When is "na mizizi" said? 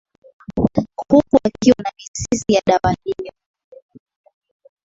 1.83-2.53